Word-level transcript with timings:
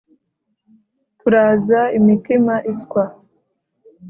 turaza 1.19 1.79
imitima 1.97 2.53
iswa 2.71 3.03